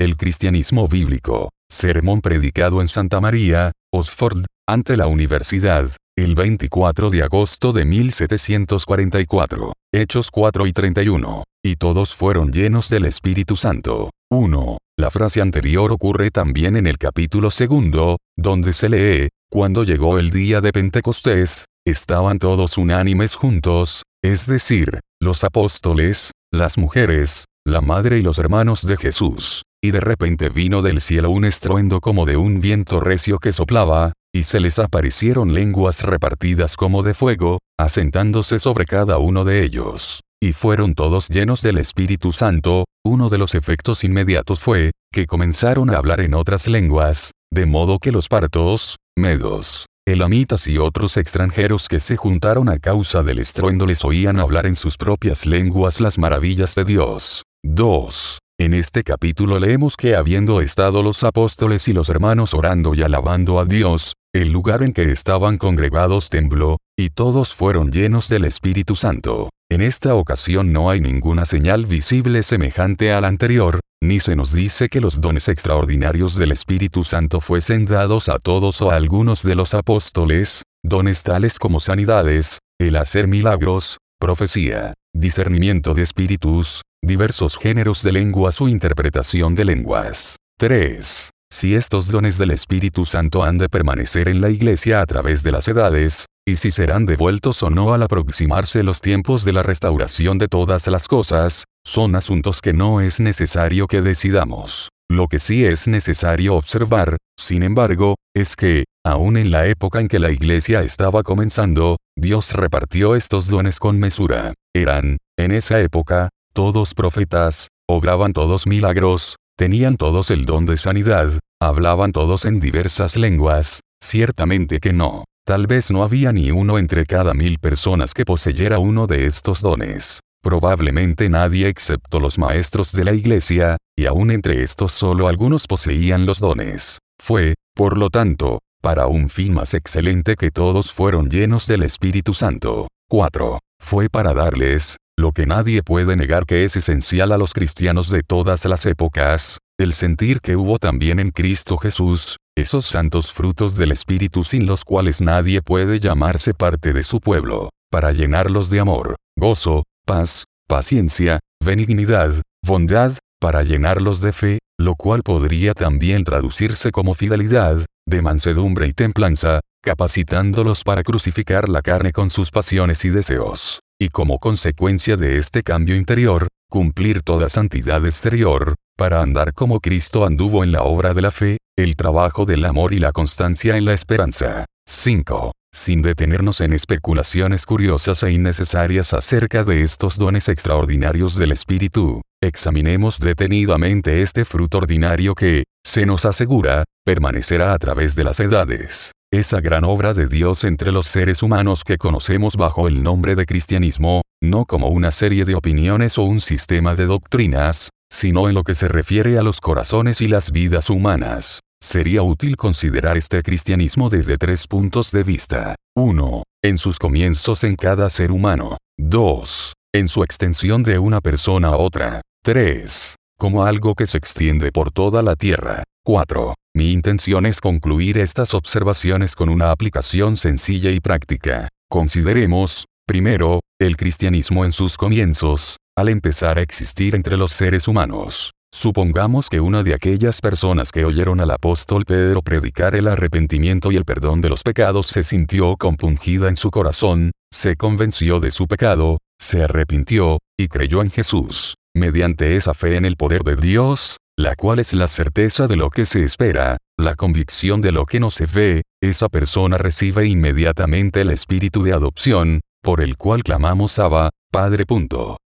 [0.00, 1.50] El cristianismo bíblico.
[1.68, 9.72] Sermón predicado en Santa María, Oxford, ante la universidad, el 24 de agosto de 1744.
[9.92, 11.42] Hechos 4 y 31.
[11.64, 14.10] Y todos fueron llenos del Espíritu Santo.
[14.30, 14.78] 1.
[14.96, 20.30] La frase anterior ocurre también en el capítulo segundo, donde se lee, cuando llegó el
[20.30, 28.18] día de Pentecostés, estaban todos unánimes juntos, es decir, los apóstoles, las mujeres, la madre
[28.18, 29.62] y los hermanos de Jesús.
[29.82, 34.12] Y de repente vino del cielo un estruendo como de un viento recio que soplaba,
[34.34, 40.20] y se les aparecieron lenguas repartidas como de fuego, asentándose sobre cada uno de ellos.
[40.42, 45.90] Y fueron todos llenos del Espíritu Santo, uno de los efectos inmediatos fue, que comenzaron
[45.90, 51.88] a hablar en otras lenguas, de modo que los partos, medos, elamitas y otros extranjeros
[51.88, 56.18] que se juntaron a causa del estruendo les oían hablar en sus propias lenguas las
[56.18, 57.42] maravillas de Dios.
[57.64, 58.38] 2.
[58.60, 63.60] En este capítulo leemos que habiendo estado los apóstoles y los hermanos orando y alabando
[63.60, 68.96] a Dios, el lugar en que estaban congregados tembló, y todos fueron llenos del Espíritu
[68.96, 69.50] Santo.
[69.70, 74.52] En esta ocasión no hay ninguna señal visible semejante a la anterior, ni se nos
[74.52, 79.44] dice que los dones extraordinarios del Espíritu Santo fuesen dados a todos o a algunos
[79.44, 87.56] de los apóstoles, dones tales como sanidades, el hacer milagros, profecía, discernimiento de espíritus, diversos
[87.56, 90.36] géneros de lenguas o interpretación de lenguas.
[90.58, 91.30] 3.
[91.50, 95.52] Si estos dones del Espíritu Santo han de permanecer en la Iglesia a través de
[95.52, 100.38] las edades, y si serán devueltos o no al aproximarse los tiempos de la restauración
[100.38, 104.88] de todas las cosas, son asuntos que no es necesario que decidamos.
[105.10, 110.08] Lo que sí es necesario observar, sin embargo, es que, aun en la época en
[110.08, 114.52] que la iglesia estaba comenzando, Dios repartió estos dones con mesura.
[114.74, 121.32] Eran, en esa época, todos profetas, obraban todos milagros, tenían todos el don de sanidad,
[121.60, 125.24] hablaban todos en diversas lenguas, ciertamente que no.
[125.46, 129.62] Tal vez no había ni uno entre cada mil personas que poseyera uno de estos
[129.62, 130.20] dones.
[130.42, 136.26] Probablemente nadie excepto los maestros de la iglesia, y aún entre estos solo algunos poseían
[136.26, 136.98] los dones.
[137.20, 142.34] Fue, por lo tanto, para un fin más excelente que todos fueron llenos del Espíritu
[142.34, 142.88] Santo.
[143.08, 143.58] 4.
[143.80, 148.22] Fue para darles, lo que nadie puede negar que es esencial a los cristianos de
[148.22, 153.90] todas las épocas, el sentir que hubo también en Cristo Jesús, esos santos frutos del
[153.90, 159.16] Espíritu sin los cuales nadie puede llamarse parte de su pueblo, para llenarlos de amor,
[159.36, 162.32] gozo, paz, paciencia, benignidad,
[162.64, 168.92] bondad, para llenarlos de fe, lo cual podría también traducirse como fidelidad, de mansedumbre y
[168.92, 175.38] templanza, capacitándolos para crucificar la carne con sus pasiones y deseos y como consecuencia de
[175.38, 181.14] este cambio interior, cumplir toda santidad exterior, para andar como Cristo anduvo en la obra
[181.14, 184.66] de la fe, el trabajo del amor y la constancia en la esperanza.
[184.88, 185.52] 5.
[185.72, 193.18] Sin detenernos en especulaciones curiosas e innecesarias acerca de estos dones extraordinarios del Espíritu, examinemos
[193.18, 199.12] detenidamente este fruto ordinario que, se nos asegura, permanecerá a través de las edades.
[199.30, 203.44] Esa gran obra de Dios entre los seres humanos que conocemos bajo el nombre de
[203.44, 208.64] cristianismo, no como una serie de opiniones o un sistema de doctrinas, sino en lo
[208.64, 211.60] que se refiere a los corazones y las vidas humanas.
[211.78, 215.74] Sería útil considerar este cristianismo desde tres puntos de vista.
[215.94, 216.42] 1.
[216.64, 218.78] En sus comienzos en cada ser humano.
[218.96, 219.74] 2.
[219.94, 222.22] En su extensión de una persona a otra.
[222.44, 223.14] 3.
[223.38, 225.84] Como algo que se extiende por toda la tierra.
[226.02, 226.54] 4.
[226.78, 231.66] Mi intención es concluir estas observaciones con una aplicación sencilla y práctica.
[231.90, 238.52] Consideremos, primero, el cristianismo en sus comienzos, al empezar a existir entre los seres humanos.
[238.72, 243.96] Supongamos que una de aquellas personas que oyeron al apóstol Pedro predicar el arrepentimiento y
[243.96, 248.68] el perdón de los pecados se sintió compungida en su corazón, se convenció de su
[248.68, 251.74] pecado, se arrepintió, y creyó en Jesús.
[251.92, 255.90] Mediante esa fe en el poder de Dios, la cual es la certeza de lo
[255.90, 261.22] que se espera, la convicción de lo que no se ve, esa persona recibe inmediatamente
[261.22, 264.84] el espíritu de adopción, por el cual clamamos Abba, Padre.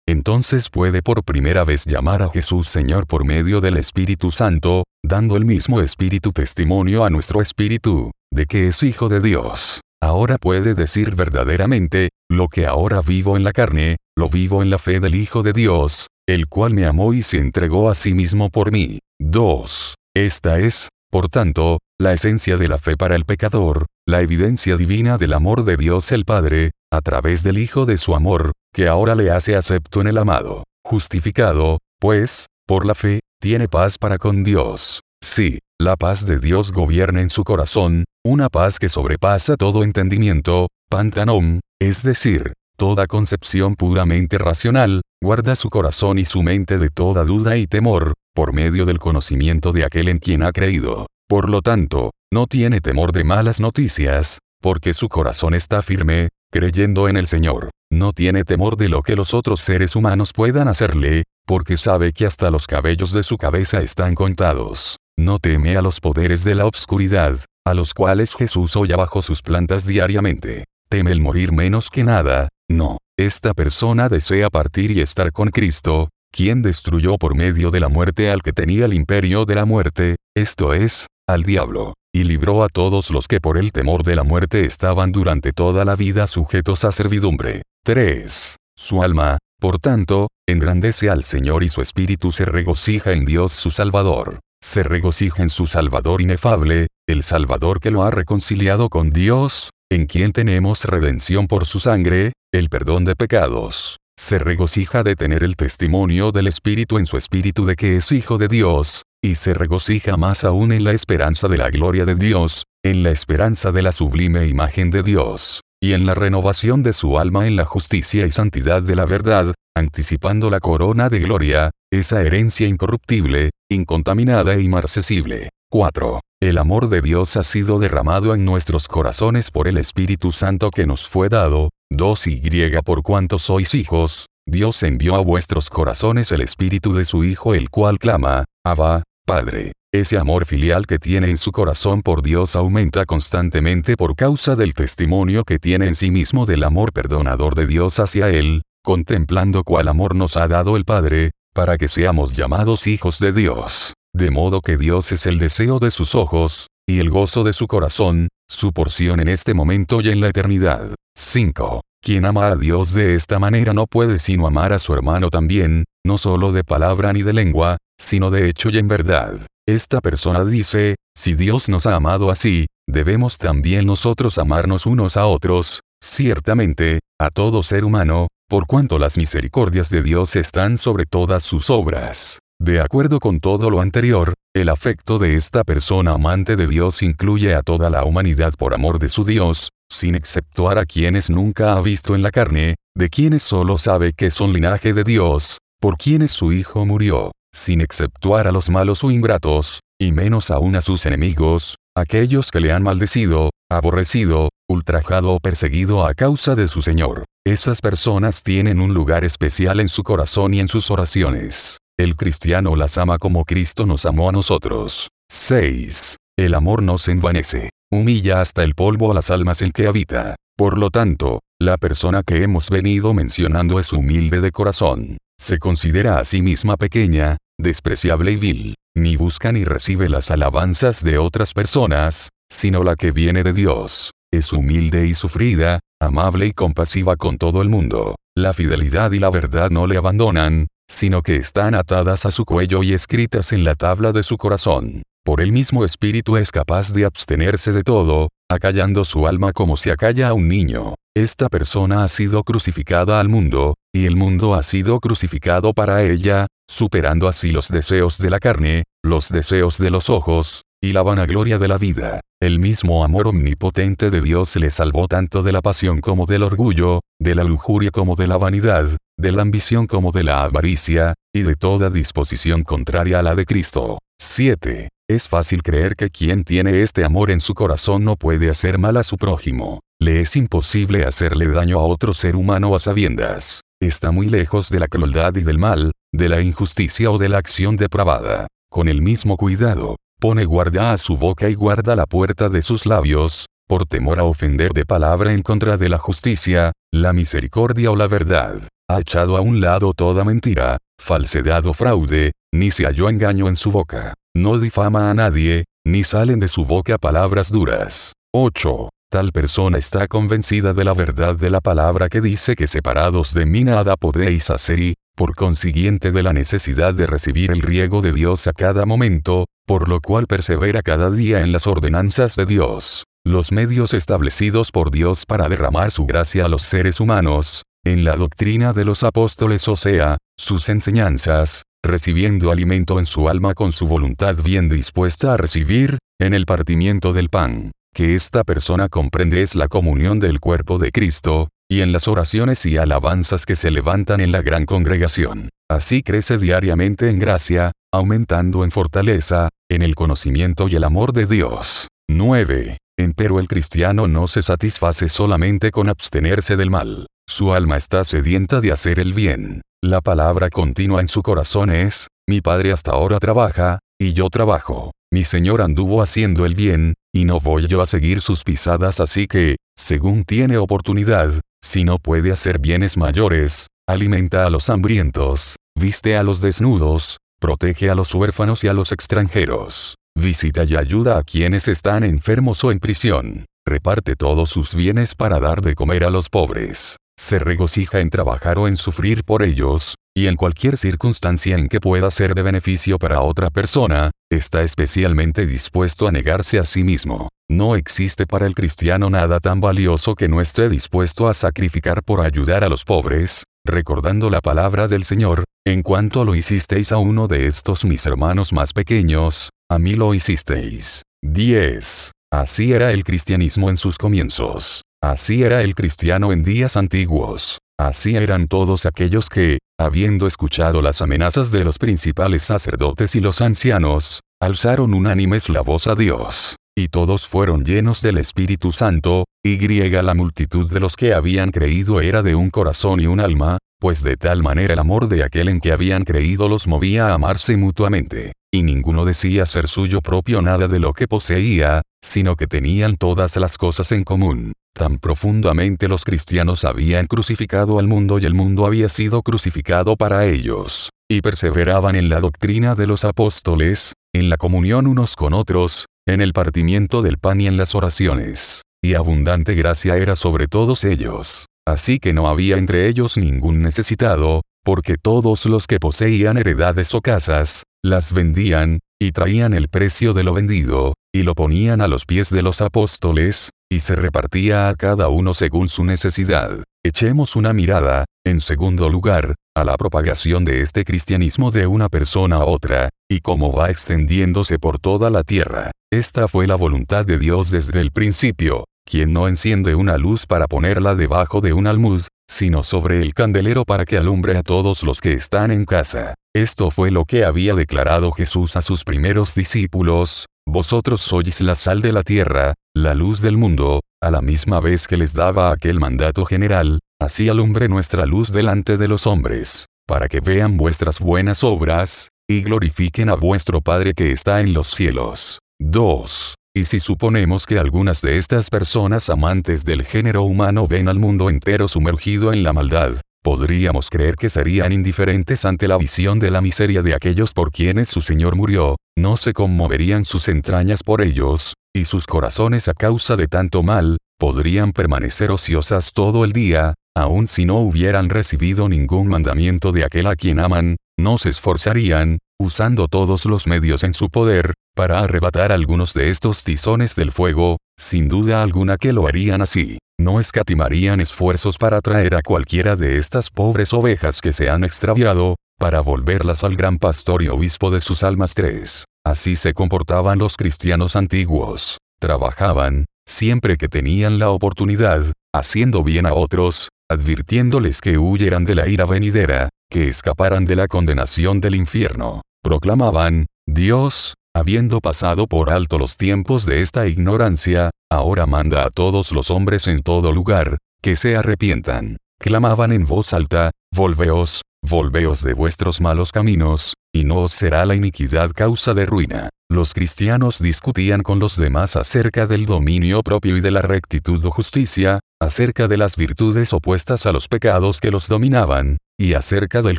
[0.08, 5.36] Entonces puede por primera vez llamar a Jesús Señor por medio del Espíritu Santo, dando
[5.36, 9.82] el mismo Espíritu testimonio a nuestro espíritu, de que es Hijo de Dios.
[10.00, 14.78] Ahora puede decir verdaderamente, lo que ahora vivo en la carne, lo vivo en la
[14.78, 18.50] fe del Hijo de Dios, el cual me amó y se entregó a sí mismo
[18.50, 18.98] por mí.
[19.18, 19.94] 2.
[20.14, 25.16] Esta es, por tanto, la esencia de la fe para el pecador, la evidencia divina
[25.16, 29.14] del amor de Dios el Padre, a través del Hijo de su amor, que ahora
[29.14, 30.64] le hace acepto en el amado.
[30.84, 35.00] Justificado, pues, por la fe, tiene paz para con Dios.
[35.24, 40.68] Sí, la paz de Dios gobierna en su corazón, una paz que sobrepasa todo entendimiento,
[40.90, 47.24] pantanom, es decir, toda concepción puramente racional, guarda su corazón y su mente de toda
[47.24, 51.08] duda y temor, por medio del conocimiento de aquel en quien ha creído.
[51.28, 57.08] Por lo tanto, no tiene temor de malas noticias, porque su corazón está firme, creyendo
[57.08, 57.70] en el Señor.
[57.90, 62.26] No tiene temor de lo que los otros seres humanos puedan hacerle, porque sabe que
[62.26, 64.98] hasta los cabellos de su cabeza están contados.
[65.18, 69.42] No teme a los poderes de la obscuridad, a los cuales Jesús hoy bajo sus
[69.42, 70.64] plantas diariamente.
[70.88, 72.98] Teme el morir menos que nada, no.
[73.18, 78.30] Esta persona desea partir y estar con Cristo, quien destruyó por medio de la muerte
[78.30, 82.68] al que tenía el imperio de la muerte, esto es, al diablo y libró a
[82.68, 86.84] todos los que por el temor de la muerte estaban durante toda la vida sujetos
[86.84, 87.62] a servidumbre.
[87.84, 88.56] 3.
[88.76, 93.70] Su alma, por tanto, engrandece al Señor y su espíritu se regocija en Dios su
[93.70, 94.40] Salvador.
[94.60, 100.06] Se regocija en su Salvador inefable, el Salvador que lo ha reconciliado con Dios, en
[100.06, 103.96] quien tenemos redención por su sangre, el perdón de pecados.
[104.18, 108.36] Se regocija de tener el testimonio del Espíritu en su espíritu de que es Hijo
[108.36, 112.64] de Dios, y se regocija más aún en la esperanza de la gloria de Dios,
[112.84, 117.18] en la esperanza de la sublime imagen de Dios, y en la renovación de su
[117.18, 122.20] alma en la justicia y santidad de la verdad, anticipando la corona de gloria, esa
[122.20, 125.48] herencia incorruptible, incontaminada e inmarcesible.
[125.70, 126.20] 4.
[126.40, 130.86] El amor de Dios ha sido derramado en nuestros corazones por el Espíritu Santo que
[130.86, 132.40] nos fue dado, 2 y
[132.82, 137.68] por cuanto sois hijos, Dios envió a vuestros corazones el Espíritu de su Hijo el
[137.68, 139.72] cual clama, Abba, Padre.
[139.92, 144.72] Ese amor filial que tiene en su corazón por Dios aumenta constantemente por causa del
[144.72, 149.88] testimonio que tiene en sí mismo del amor perdonador de Dios hacia Él, contemplando cuál
[149.88, 153.94] amor nos ha dado el Padre, para que seamos llamados hijos de Dios.
[154.14, 157.66] De modo que Dios es el deseo de sus ojos, y el gozo de su
[157.66, 160.94] corazón, su porción en este momento y en la eternidad.
[161.16, 161.82] 5.
[162.02, 165.84] Quien ama a Dios de esta manera no puede sino amar a su hermano también,
[166.06, 169.38] no solo de palabra ni de lengua, sino de hecho y en verdad.
[169.68, 175.26] Esta persona dice, si Dios nos ha amado así, debemos también nosotros amarnos unos a
[175.26, 181.42] otros, ciertamente, a todo ser humano, por cuanto las misericordias de Dios están sobre todas
[181.42, 182.38] sus obras.
[182.60, 187.54] De acuerdo con todo lo anterior, el afecto de esta persona amante de Dios incluye
[187.54, 191.80] a toda la humanidad por amor de su Dios, sin exceptuar a quienes nunca ha
[191.80, 196.32] visto en la carne, de quienes solo sabe que son linaje de Dios, por quienes
[196.32, 201.06] su Hijo murió, sin exceptuar a los malos o ingratos, y menos aún a sus
[201.06, 207.24] enemigos, aquellos que le han maldecido, aborrecido, ultrajado o perseguido a causa de su Señor.
[207.46, 211.78] Esas personas tienen un lugar especial en su corazón y en sus oraciones.
[211.98, 215.08] El cristiano las ama como Cristo nos amó a nosotros.
[215.30, 216.16] 6.
[216.38, 220.36] El amor no se envanece humilla hasta el polvo a las almas en que habita.
[220.56, 225.16] Por lo tanto, la persona que hemos venido mencionando es humilde de corazón.
[225.40, 231.02] Se considera a sí misma pequeña, despreciable y vil, ni busca ni recibe las alabanzas
[231.02, 234.10] de otras personas, sino la que viene de Dios.
[234.32, 238.16] Es humilde y sufrida, amable y compasiva con todo el mundo.
[238.36, 242.82] La fidelidad y la verdad no le abandonan, sino que están atadas a su cuello
[242.82, 247.04] y escritas en la tabla de su corazón por el mismo espíritu es capaz de
[247.04, 250.94] abstenerse de todo, acallando su alma como se acalla a un niño.
[251.14, 256.46] Esta persona ha sido crucificada al mundo, y el mundo ha sido crucificado para ella,
[256.66, 261.58] superando así los deseos de la carne, los deseos de los ojos, y la vanagloria
[261.58, 262.20] de la vida.
[262.40, 267.00] El mismo amor omnipotente de Dios le salvó tanto de la pasión como del orgullo,
[267.20, 271.42] de la lujuria como de la vanidad, de la ambición como de la avaricia, y
[271.42, 273.98] de toda disposición contraria a la de Cristo.
[274.20, 274.88] 7.
[275.10, 278.96] Es fácil creer que quien tiene este amor en su corazón no puede hacer mal
[278.96, 279.80] a su prójimo.
[280.00, 283.62] Le es imposible hacerle daño a otro ser humano a sabiendas.
[283.80, 287.38] Está muy lejos de la crueldad y del mal, de la injusticia o de la
[287.38, 288.46] acción depravada.
[288.70, 292.86] Con el mismo cuidado, pone guarda a su boca y guarda la puerta de sus
[292.86, 297.96] labios, por temor a ofender de palabra en contra de la justicia, la misericordia o
[297.96, 298.60] la verdad.
[298.90, 303.56] Ha echado a un lado toda mentira, falsedad o fraude, ni se halló engaño en
[303.56, 304.14] su boca.
[304.34, 308.14] No difama a nadie, ni salen de su boca palabras duras.
[308.34, 308.88] 8.
[309.10, 313.46] Tal persona está convencida de la verdad de la palabra que dice que separados de
[313.46, 318.12] mí nada podéis hacer y, por consiguiente de la necesidad de recibir el riego de
[318.12, 323.04] Dios a cada momento, por lo cual persevera cada día en las ordenanzas de Dios.
[323.24, 328.14] Los medios establecidos por Dios para derramar su gracia a los seres humanos, en la
[328.14, 333.86] doctrina de los apóstoles o sea, sus enseñanzas, recibiendo alimento en su alma con su
[333.86, 339.56] voluntad bien dispuesta a recibir, en el partimiento del pan, que esta persona comprende es
[339.56, 344.20] la comunión del cuerpo de Cristo, y en las oraciones y alabanzas que se levantan
[344.20, 345.48] en la gran congregación.
[345.68, 351.26] Así crece diariamente en gracia, aumentando en fortaleza, en el conocimiento y el amor de
[351.26, 351.88] Dios.
[352.08, 352.78] 9.
[352.96, 357.08] Empero el cristiano no se satisface solamente con abstenerse del mal.
[357.28, 359.62] Su alma está sedienta de hacer el bien.
[359.82, 364.92] La palabra continua en su corazón es, mi Padre hasta ahora trabaja, y yo trabajo.
[365.10, 369.26] Mi Señor anduvo haciendo el bien, y no voy yo a seguir sus pisadas así
[369.26, 376.16] que, según tiene oportunidad, si no puede hacer bienes mayores, alimenta a los hambrientos, viste
[376.18, 381.22] a los desnudos, protege a los huérfanos y a los extranjeros, visita y ayuda a
[381.22, 386.10] quienes están enfermos o en prisión, reparte todos sus bienes para dar de comer a
[386.10, 391.56] los pobres, se regocija en trabajar o en sufrir por ellos, y en cualquier circunstancia
[391.56, 396.62] en que pueda ser de beneficio para otra persona, está especialmente dispuesto a negarse a
[396.62, 397.28] sí mismo.
[397.50, 402.20] No existe para el cristiano nada tan valioso que no esté dispuesto a sacrificar por
[402.20, 407.26] ayudar a los pobres, recordando la palabra del Señor, en cuanto lo hicisteis a uno
[407.26, 411.02] de estos mis hermanos más pequeños, a mí lo hicisteis.
[411.22, 412.12] 10.
[412.30, 414.82] Así era el cristianismo en sus comienzos.
[415.02, 417.58] Así era el cristiano en días antiguos.
[417.78, 423.40] Así eran todos aquellos que, habiendo escuchado las amenazas de los principales sacerdotes y los
[423.40, 426.56] ancianos, alzaron unánimes la voz a Dios.
[426.76, 431.52] Y todos fueron llenos del Espíritu Santo, y griega la multitud de los que habían
[431.52, 435.22] creído era de un corazón y un alma, pues de tal manera el amor de
[435.22, 438.32] aquel en que habían creído los movía a amarse mutuamente.
[438.52, 443.36] Y ninguno decía ser suyo propio nada de lo que poseía, sino que tenían todas
[443.36, 444.52] las cosas en común.
[444.72, 450.24] Tan profundamente los cristianos habían crucificado al mundo y el mundo había sido crucificado para
[450.24, 450.88] ellos.
[451.10, 456.22] Y perseveraban en la doctrina de los apóstoles, en la comunión unos con otros, en
[456.22, 458.62] el partimiento del pan y en las oraciones.
[458.82, 461.46] Y abundante gracia era sobre todos ellos.
[461.66, 467.00] Así que no había entre ellos ningún necesitado, porque todos los que poseían heredades o
[467.02, 472.04] casas, las vendían, y traían el precio de lo vendido, y lo ponían a los
[472.04, 476.64] pies de los apóstoles, y se repartía a cada uno según su necesidad.
[476.84, 482.36] Echemos una mirada, en segundo lugar, a la propagación de este cristianismo de una persona
[482.36, 485.70] a otra, y cómo va extendiéndose por toda la tierra.
[485.92, 490.46] Esta fue la voluntad de Dios desde el principio, quien no enciende una luz para
[490.46, 495.00] ponerla debajo de un almud, sino sobre el candelero para que alumbre a todos los
[495.00, 496.14] que están en casa.
[496.34, 501.80] Esto fue lo que había declarado Jesús a sus primeros discípulos, vosotros sois la sal
[501.82, 505.80] de la tierra, la luz del mundo, a la misma vez que les daba aquel
[505.80, 511.44] mandato general, así alumbre nuestra luz delante de los hombres, para que vean vuestras buenas
[511.44, 515.40] obras, y glorifiquen a vuestro Padre que está en los cielos.
[515.60, 516.34] 2.
[516.54, 521.30] Y si suponemos que algunas de estas personas amantes del género humano ven al mundo
[521.30, 526.40] entero sumergido en la maldad, podríamos creer que serían indiferentes ante la visión de la
[526.40, 531.54] miseria de aquellos por quienes su Señor murió, no se conmoverían sus entrañas por ellos,
[531.74, 537.26] y sus corazones a causa de tanto mal, podrían permanecer ociosas todo el día, aun
[537.26, 542.88] si no hubieran recibido ningún mandamiento de aquel a quien aman, no se esforzarían, usando
[542.88, 548.08] todos los medios en su poder, para arrebatar algunos de estos tizones del fuego, sin
[548.08, 549.78] duda alguna que lo harían así.
[550.00, 555.34] No escatimarían esfuerzos para traer a cualquiera de estas pobres ovejas que se han extraviado,
[555.58, 558.84] para volverlas al gran pastor y obispo de sus almas tres.
[559.04, 561.78] Así se comportaban los cristianos antiguos.
[561.98, 565.04] Trabajaban, siempre que tenían la oportunidad,
[565.34, 570.68] haciendo bien a otros, advirtiéndoles que huyeran de la ira venidera, que escaparan de la
[570.68, 572.22] condenación del infierno.
[572.42, 579.12] Proclamaban, Dios, habiendo pasado por alto los tiempos de esta ignorancia, ahora manda a todos
[579.12, 581.98] los hombres en todo lugar, que se arrepientan.
[582.18, 587.74] Clamaban en voz alta, Volveos, volveos de vuestros malos caminos, y no os será la
[587.74, 589.28] iniquidad causa de ruina.
[589.50, 594.30] Los cristianos discutían con los demás acerca del dominio propio y de la rectitud o
[594.30, 599.78] justicia, acerca de las virtudes opuestas a los pecados que los dominaban, y acerca del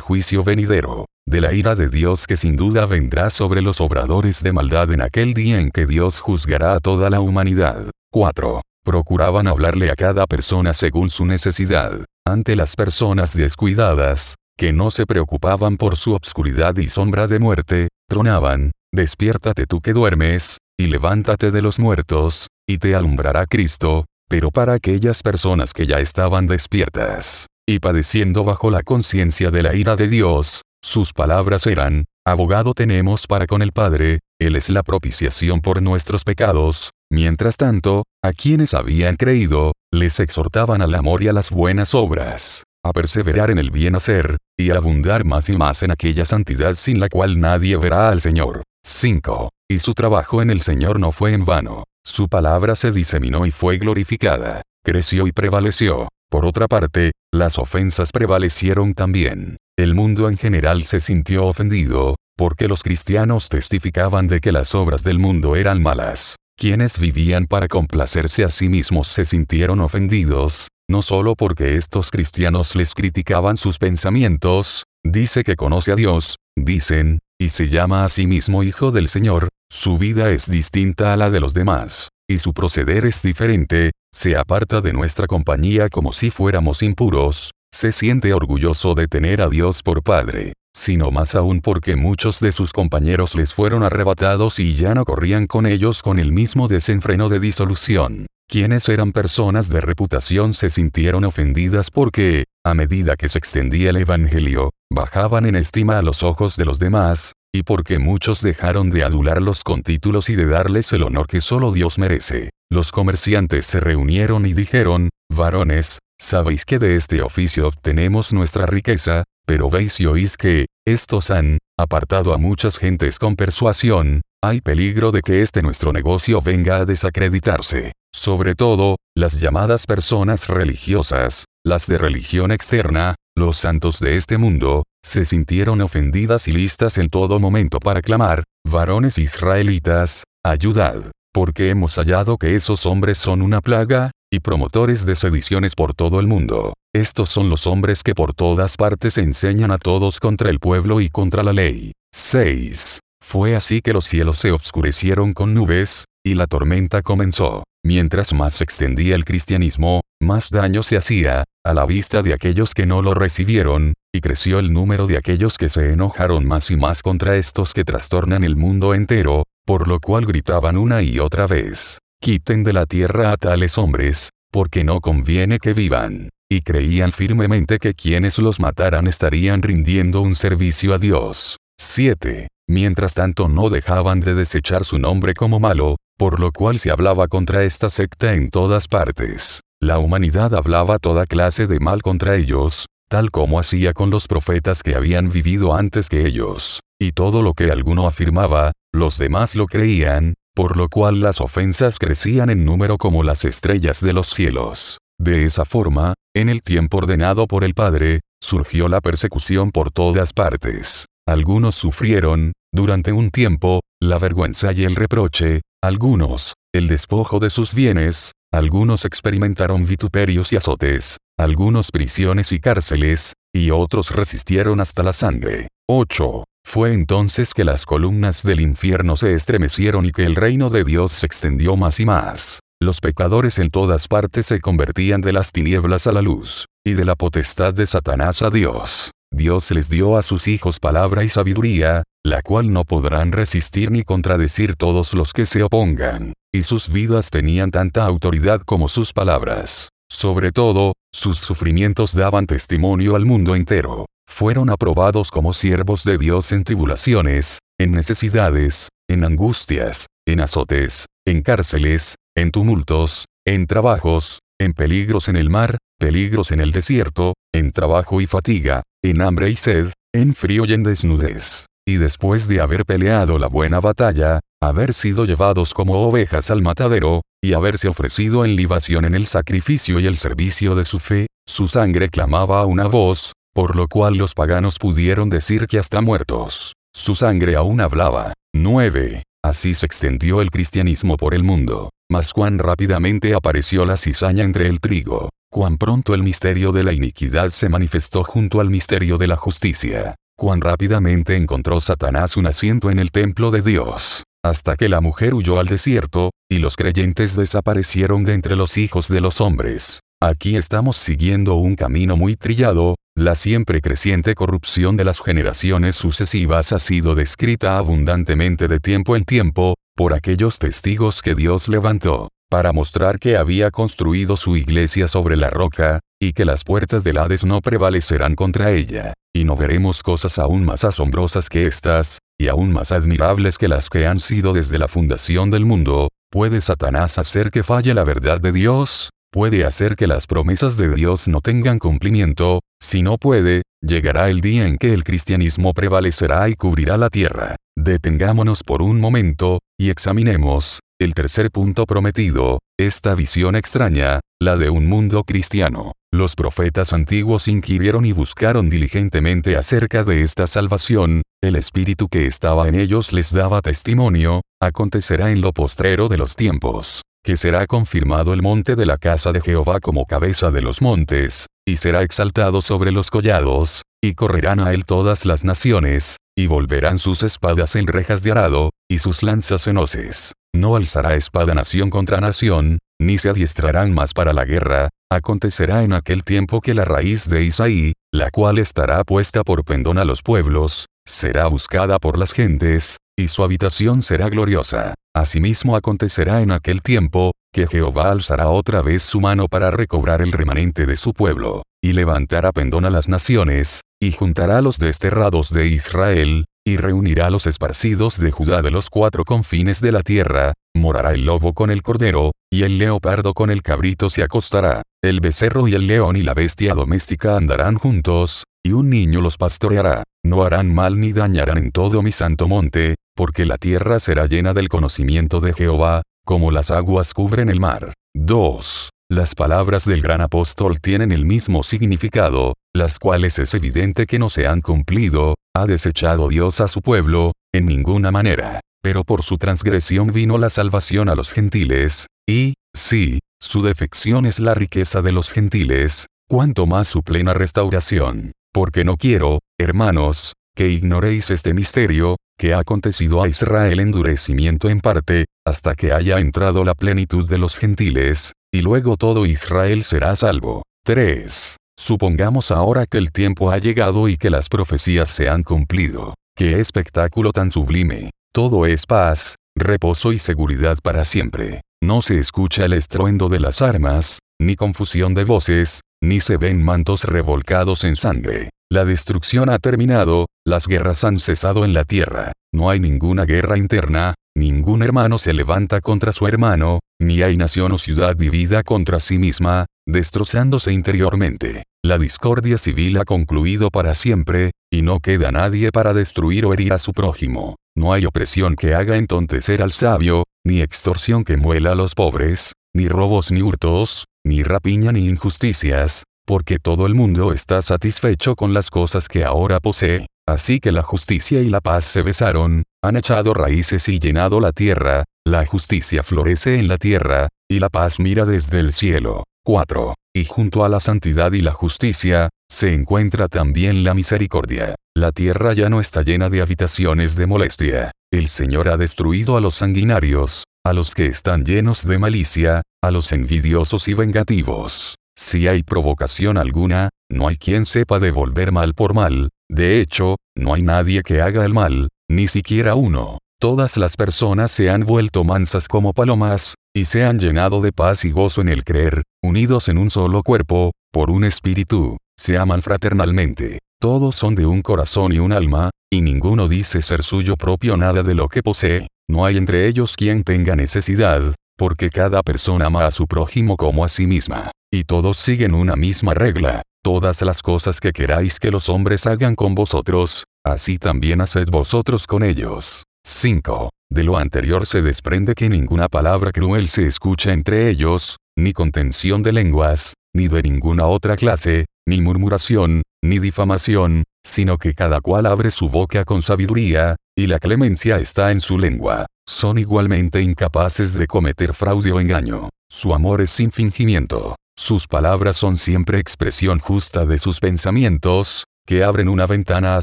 [0.00, 4.52] juicio venidero de la ira de Dios que sin duda vendrá sobre los obradores de
[4.52, 7.88] maldad en aquel día en que Dios juzgará a toda la humanidad.
[8.10, 8.62] 4.
[8.84, 12.04] Procuraban hablarle a cada persona según su necesidad.
[12.26, 17.88] Ante las personas descuidadas, que no se preocupaban por su obscuridad y sombra de muerte,
[18.08, 24.50] tronaban, despiértate tú que duermes, y levántate de los muertos, y te alumbrará Cristo, pero
[24.50, 29.96] para aquellas personas que ya estaban despiertas, y padeciendo bajo la conciencia de la ira
[29.96, 35.60] de Dios, Sus palabras eran, abogado tenemos para con el Padre, Él es la propiciación
[35.60, 41.34] por nuestros pecados, mientras tanto, a quienes habían creído, les exhortaban al amor y a
[41.34, 45.82] las buenas obras, a perseverar en el bien hacer, y a abundar más y más
[45.82, 48.62] en aquella santidad sin la cual nadie verá al Señor.
[48.84, 49.50] 5.
[49.70, 51.84] Y su trabajo en el Señor no fue en vano.
[52.04, 56.08] Su palabra se diseminó y fue glorificada, creció y prevaleció.
[56.30, 59.56] Por otra parte, las ofensas prevalecieron también.
[59.78, 65.04] El mundo en general se sintió ofendido, porque los cristianos testificaban de que las obras
[65.04, 66.36] del mundo eran malas.
[66.56, 72.74] Quienes vivían para complacerse a sí mismos se sintieron ofendidos, no solo porque estos cristianos
[72.74, 78.26] les criticaban sus pensamientos, dice que conoce a Dios, dicen, y se llama a sí
[78.26, 82.52] mismo Hijo del Señor, su vida es distinta a la de los demás, y su
[82.52, 88.96] proceder es diferente, se aparta de nuestra compañía como si fuéramos impuros, se siente orgulloso
[88.96, 93.54] de tener a Dios por Padre, sino más aún porque muchos de sus compañeros les
[93.54, 98.26] fueron arrebatados y ya no corrían con ellos con el mismo desenfreno de disolución.
[98.50, 103.98] Quienes eran personas de reputación se sintieron ofendidas porque, a medida que se extendía el
[103.98, 109.04] Evangelio, bajaban en estima a los ojos de los demás, y porque muchos dejaron de
[109.04, 112.50] adularlos con títulos y de darles el honor que solo Dios merece.
[112.72, 119.22] Los comerciantes se reunieron y dijeron, varones, sabéis que de este oficio obtenemos nuestra riqueza,
[119.46, 125.12] pero veis y oís que, estos han, apartado a muchas gentes con persuasión, hay peligro
[125.12, 127.92] de que este nuestro negocio venga a desacreditarse.
[128.12, 134.84] Sobre todo, las llamadas personas religiosas, las de religión externa, los santos de este mundo,
[135.04, 141.96] se sintieron ofendidas y listas en todo momento para clamar, varones israelitas, ayudad, porque hemos
[141.96, 146.74] hallado que esos hombres son una plaga, y promotores de sediciones por todo el mundo.
[146.94, 151.08] Estos son los hombres que por todas partes enseñan a todos contra el pueblo y
[151.08, 151.92] contra la ley.
[152.14, 153.00] 6.
[153.22, 157.64] Fue así que los cielos se obscurecieron con nubes, y la tormenta comenzó.
[157.84, 162.74] Mientras más se extendía el cristianismo, más daño se hacía, a la vista de aquellos
[162.74, 166.76] que no lo recibieron, y creció el número de aquellos que se enojaron más y
[166.76, 171.46] más contra estos que trastornan el mundo entero, por lo cual gritaban una y otra
[171.46, 176.28] vez, quiten de la tierra a tales hombres, porque no conviene que vivan.
[176.50, 181.56] Y creían firmemente que quienes los mataran estarían rindiendo un servicio a Dios.
[181.80, 182.48] 7.
[182.68, 187.26] Mientras tanto no dejaban de desechar su nombre como malo, por lo cual se hablaba
[187.26, 189.60] contra esta secta en todas partes.
[189.80, 194.82] La humanidad hablaba toda clase de mal contra ellos, tal como hacía con los profetas
[194.82, 196.80] que habían vivido antes que ellos.
[197.00, 201.98] Y todo lo que alguno afirmaba, los demás lo creían, por lo cual las ofensas
[201.98, 204.98] crecían en número como las estrellas de los cielos.
[205.18, 210.34] De esa forma, en el tiempo ordenado por el Padre, surgió la persecución por todas
[210.34, 211.06] partes.
[211.26, 217.72] Algunos sufrieron, durante un tiempo, la vergüenza y el reproche, algunos, el despojo de sus
[217.72, 225.14] bienes, algunos experimentaron vituperios y azotes, algunos prisiones y cárceles, y otros resistieron hasta la
[225.14, 225.68] sangre.
[225.88, 226.44] 8.
[226.72, 231.10] Fue entonces que las columnas del infierno se estremecieron y que el reino de Dios
[231.10, 232.60] se extendió más y más.
[232.80, 237.04] Los pecadores en todas partes se convertían de las tinieblas a la luz, y de
[237.04, 239.10] la potestad de Satanás a Dios.
[239.32, 244.04] Dios les dio a sus hijos palabra y sabiduría, la cual no podrán resistir ni
[244.04, 249.88] contradecir todos los que se opongan, y sus vidas tenían tanta autoridad como sus palabras.
[250.08, 254.06] Sobre todo, sus sufrimientos daban testimonio al mundo entero.
[254.30, 261.42] Fueron aprobados como siervos de Dios en tribulaciones, en necesidades, en angustias, en azotes, en
[261.42, 267.70] cárceles, en tumultos, en trabajos, en peligros en el mar, peligros en el desierto, en
[267.72, 271.66] trabajo y fatiga, en hambre y sed, en frío y en desnudez.
[271.86, 277.20] Y después de haber peleado la buena batalla, haber sido llevados como ovejas al matadero,
[277.42, 281.66] y haberse ofrecido en libación en el sacrificio y el servicio de su fe, su
[281.68, 286.74] sangre clamaba a una voz, por lo cual los paganos pudieron decir que hasta muertos,
[286.92, 288.32] su sangre aún hablaba.
[288.52, 289.22] 9.
[289.42, 291.90] Así se extendió el cristianismo por el mundo.
[292.10, 295.30] Mas cuán rápidamente apareció la cizaña entre el trigo.
[295.52, 300.14] Cuán pronto el misterio de la iniquidad se manifestó junto al misterio de la justicia.
[300.36, 304.24] Cuán rápidamente encontró Satanás un asiento en el templo de Dios.
[304.42, 309.08] Hasta que la mujer huyó al desierto, y los creyentes desaparecieron de entre los hijos
[309.08, 310.00] de los hombres.
[310.22, 316.74] Aquí estamos siguiendo un camino muy trillado, la siempre creciente corrupción de las generaciones sucesivas
[316.74, 322.74] ha sido descrita abundantemente de tiempo en tiempo, por aquellos testigos que Dios levantó, para
[322.74, 327.46] mostrar que había construido su iglesia sobre la roca, y que las puertas del Hades
[327.46, 332.72] no prevalecerán contra ella, y no veremos cosas aún más asombrosas que estas, y aún
[332.72, 337.50] más admirables que las que han sido desde la fundación del mundo, ¿puede Satanás hacer
[337.50, 339.08] que falle la verdad de Dios?
[339.30, 344.40] Puede hacer que las promesas de Dios no tengan cumplimiento, si no puede, llegará el
[344.40, 347.56] día en que el cristianismo prevalecerá y cubrirá la tierra.
[347.76, 354.70] Detengámonos por un momento, y examinemos, el tercer punto prometido, esta visión extraña, la de
[354.70, 355.92] un mundo cristiano.
[356.12, 362.68] Los profetas antiguos inquirieron y buscaron diligentemente acerca de esta salvación, el espíritu que estaba
[362.68, 368.32] en ellos les daba testimonio, acontecerá en lo postrero de los tiempos que será confirmado
[368.32, 372.62] el monte de la casa de Jehová como cabeza de los montes, y será exaltado
[372.62, 377.86] sobre los collados, y correrán a él todas las naciones, y volverán sus espadas en
[377.86, 380.32] rejas de arado, y sus lanzas en hoces.
[380.54, 385.92] No alzará espada nación contra nación, ni se adiestrarán más para la guerra, acontecerá en
[385.92, 390.22] aquel tiempo que la raíz de Isaí, la cual estará puesta por pendón a los
[390.22, 394.94] pueblos, será buscada por las gentes, y su habitación será gloriosa.
[395.14, 400.32] Asimismo acontecerá en aquel tiempo, que Jehová alzará otra vez su mano para recobrar el
[400.32, 405.50] remanente de su pueblo, y levantará pendón a las naciones, y juntará a los desterrados
[405.50, 410.02] de Israel, y reunirá a los esparcidos de Judá de los cuatro confines de la
[410.02, 414.82] tierra, morará el lobo con el cordero, y el leopardo con el cabrito se acostará,
[415.02, 419.36] el becerro y el león y la bestia doméstica andarán juntos, y un niño los
[419.36, 424.24] pastoreará, no harán mal ni dañarán en todo mi santo monte, porque la tierra será
[424.24, 427.92] llena del conocimiento de Jehová, como las aguas cubren el mar.
[428.14, 428.88] 2.
[429.10, 434.30] Las palabras del gran apóstol tienen el mismo significado, las cuales es evidente que no
[434.30, 438.60] se han cumplido, ha desechado Dios a su pueblo, en ninguna manera.
[438.82, 444.40] Pero por su transgresión vino la salvación a los gentiles, y, sí, su defección es
[444.40, 448.32] la riqueza de los gentiles, cuanto más su plena restauración.
[448.50, 454.80] Porque no quiero, hermanos, que ignoréis este misterio, que ha acontecido a Israel endurecimiento en
[454.80, 460.16] parte, hasta que haya entrado la plenitud de los gentiles, y luego todo Israel será
[460.16, 460.62] salvo.
[460.86, 461.56] 3.
[461.78, 466.14] Supongamos ahora que el tiempo ha llegado y que las profecías se han cumplido.
[466.34, 468.08] ¡Qué espectáculo tan sublime!
[468.32, 471.60] Todo es paz, reposo y seguridad para siempre.
[471.82, 476.62] No se escucha el estruendo de las armas, ni confusión de voces, ni se ven
[476.62, 478.48] mantos revolcados en sangre.
[478.72, 483.58] La destrucción ha terminado, las guerras han cesado en la tierra, no hay ninguna guerra
[483.58, 489.00] interna, ningún hermano se levanta contra su hermano, ni hay nación o ciudad dividida contra
[489.00, 491.64] sí misma, destrozándose interiormente.
[491.84, 496.72] La discordia civil ha concluido para siempre, y no queda nadie para destruir o herir
[496.72, 497.56] a su prójimo.
[497.76, 502.52] No hay opresión que haga entontecer al sabio, ni extorsión que muela a los pobres,
[502.72, 508.54] ni robos ni hurtos, ni rapiña ni injusticias, porque todo el mundo está satisfecho con
[508.54, 510.06] las cosas que ahora posee.
[510.28, 514.52] Así que la justicia y la paz se besaron, han echado raíces y llenado la
[514.52, 519.24] tierra, la justicia florece en la tierra, y la paz mira desde el cielo.
[519.44, 519.94] 4.
[520.14, 524.76] Y junto a la santidad y la justicia, se encuentra también la misericordia.
[524.96, 527.90] La tierra ya no está llena de habitaciones de molestia.
[528.12, 532.92] El Señor ha destruido a los sanguinarios, a los que están llenos de malicia, a
[532.92, 534.94] los envidiosos y vengativos.
[535.20, 540.54] Si hay provocación alguna, no hay quien sepa devolver mal por mal, de hecho, no
[540.54, 543.18] hay nadie que haga el mal, ni siquiera uno.
[543.38, 548.06] Todas las personas se han vuelto mansas como palomas, y se han llenado de paz
[548.06, 552.62] y gozo en el creer, unidos en un solo cuerpo, por un espíritu, se aman
[552.62, 553.58] fraternalmente.
[553.78, 558.02] Todos son de un corazón y un alma, y ninguno dice ser suyo propio nada
[558.02, 558.88] de lo que posee.
[559.08, 563.84] No hay entre ellos quien tenga necesidad, porque cada persona ama a su prójimo como
[563.84, 564.50] a sí misma.
[564.72, 566.62] Y todos siguen una misma regla.
[566.84, 572.06] Todas las cosas que queráis que los hombres hagan con vosotros, así también haced vosotros
[572.06, 572.84] con ellos.
[573.04, 573.70] 5.
[573.90, 579.24] De lo anterior se desprende que ninguna palabra cruel se escucha entre ellos, ni contención
[579.24, 585.26] de lenguas, ni de ninguna otra clase, ni murmuración, ni difamación, sino que cada cual
[585.26, 589.06] abre su boca con sabiduría, y la clemencia está en su lengua.
[589.26, 592.50] Son igualmente incapaces de cometer fraude o engaño.
[592.70, 594.36] Su amor es sin fingimiento.
[594.60, 599.82] Sus palabras son siempre expresión justa de sus pensamientos, que abren una ventana a